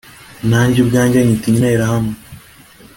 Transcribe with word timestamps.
nanjye 0.49 0.77
ubwanjye 0.83 1.17
anyita 1.19 1.45
interahamwe 1.49 2.15